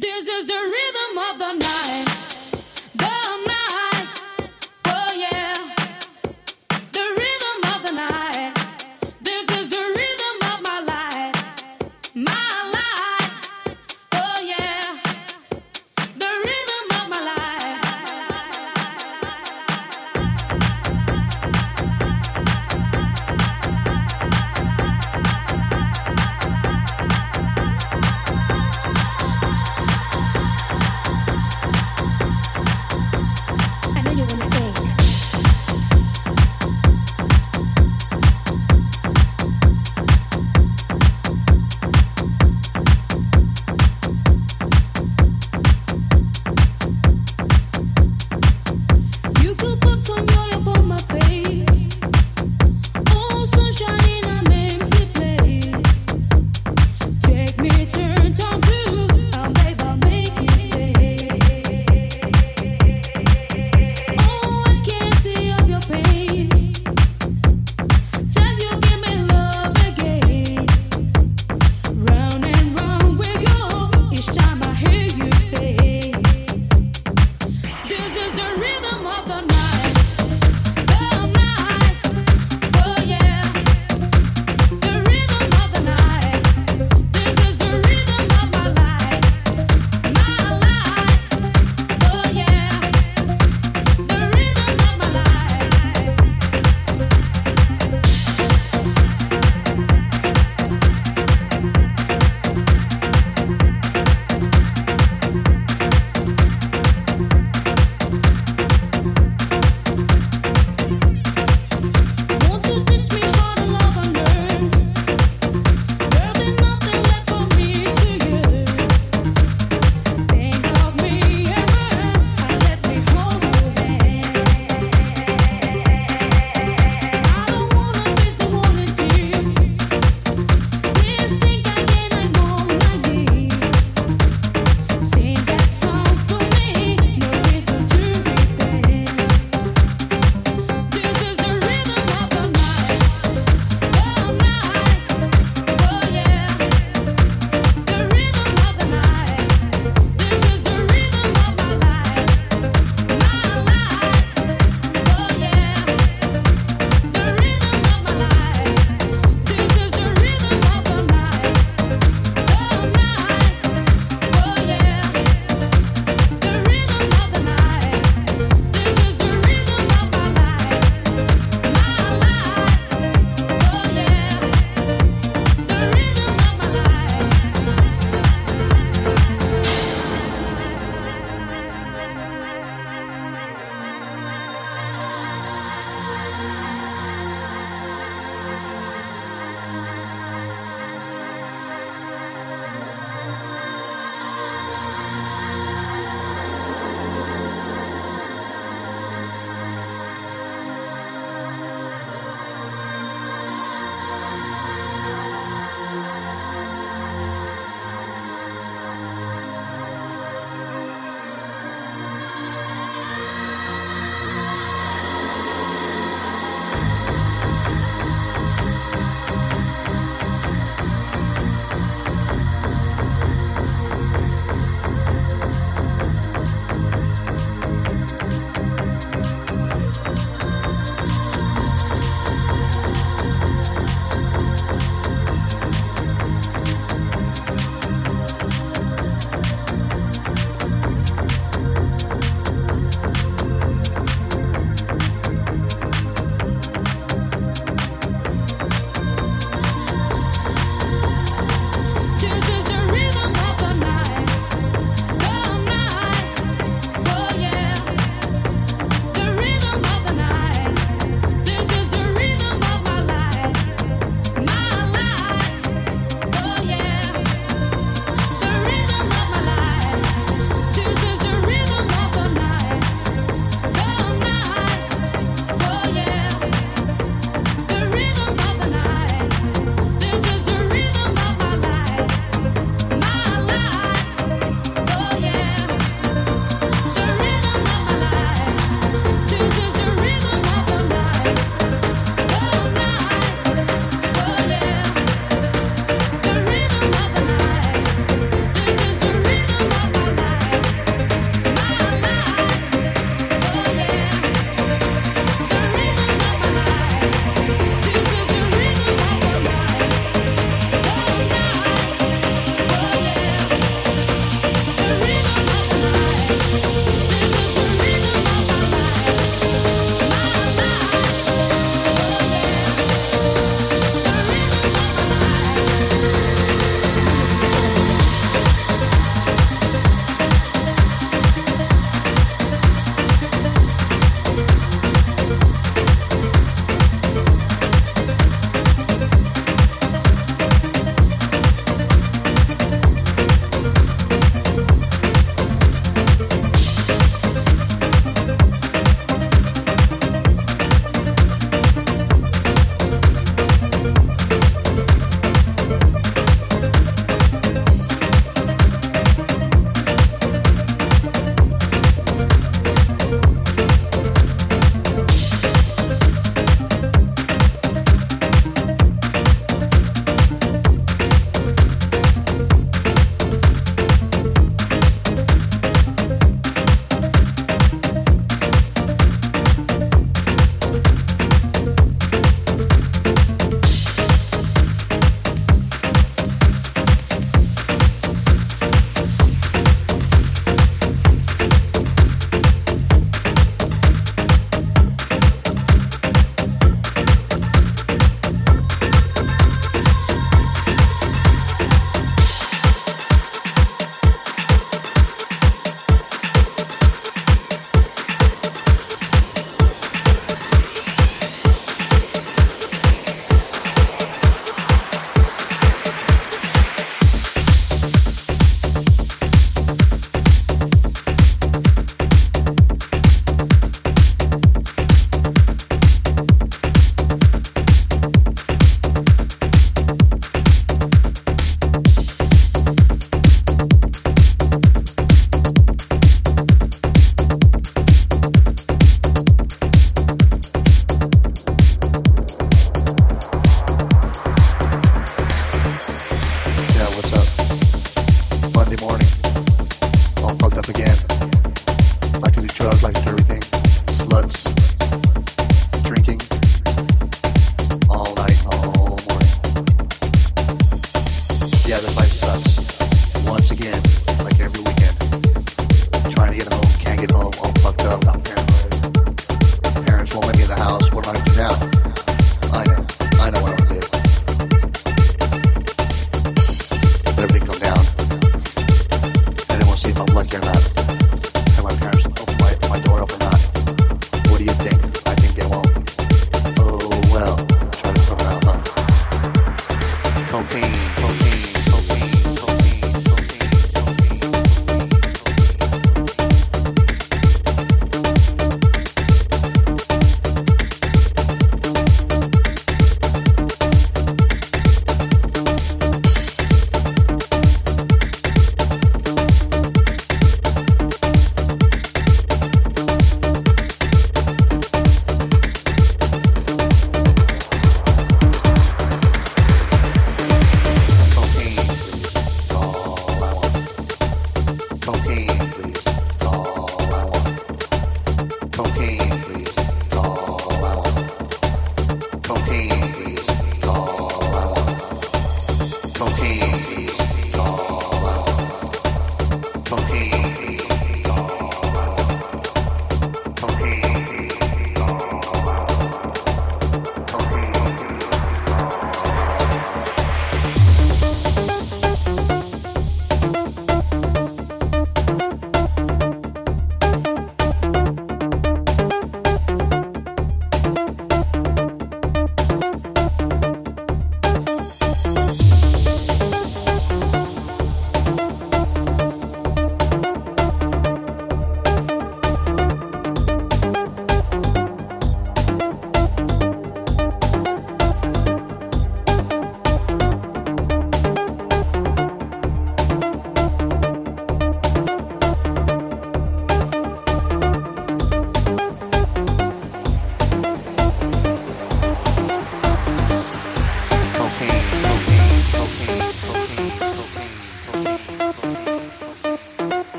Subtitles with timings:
[0.00, 2.13] This is the rhythm of the night.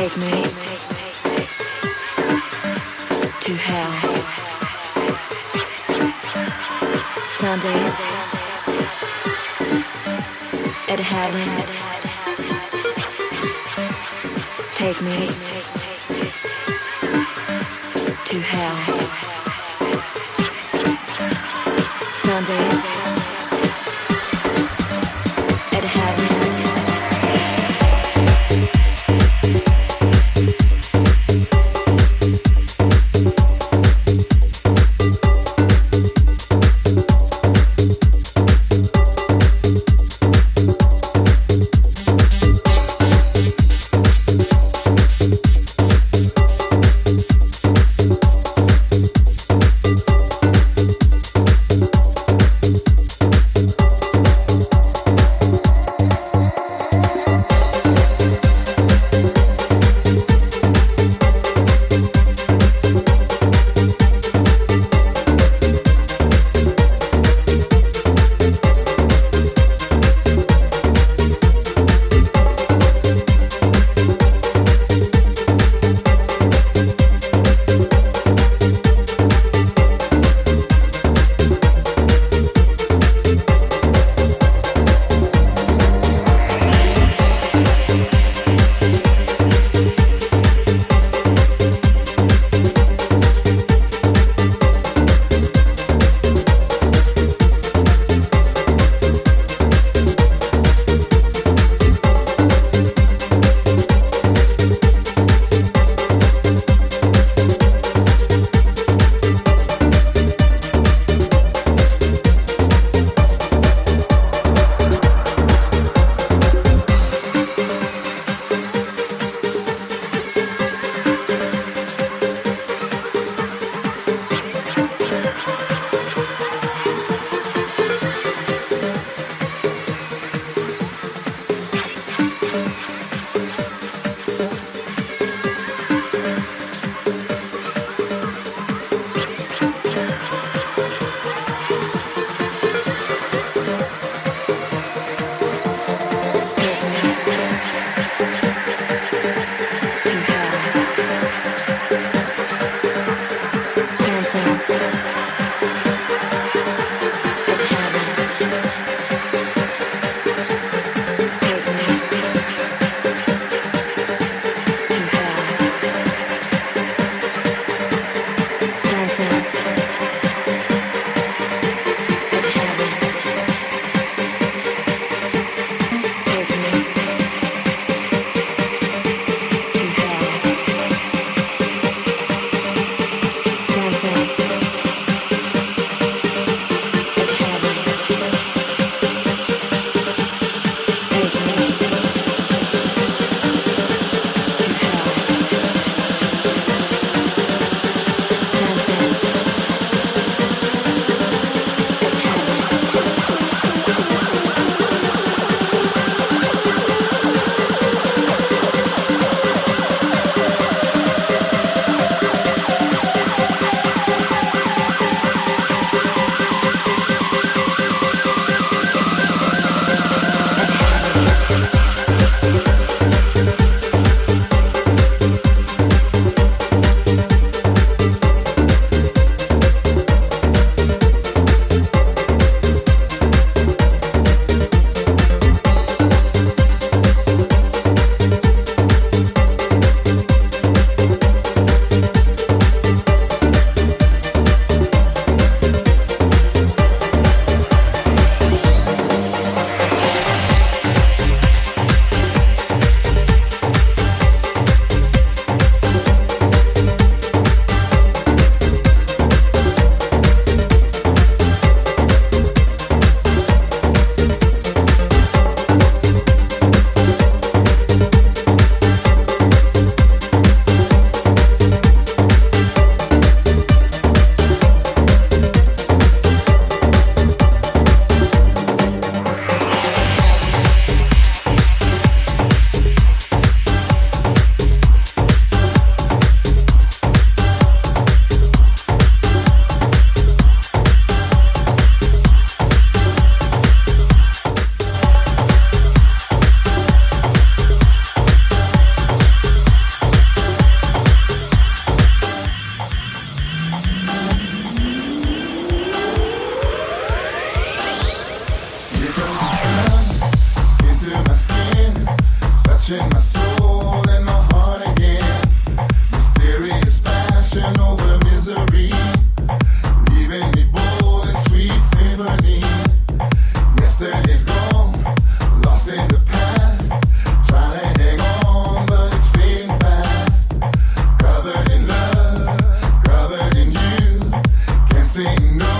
[0.00, 0.32] Take me
[3.40, 3.92] to hell.
[7.22, 8.00] Sundays
[10.88, 11.48] at heaven.
[14.74, 15.28] Take me
[18.24, 18.76] to hell.
[22.24, 22.89] Sundays.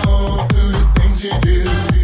[0.06, 1.99] all through the things you do.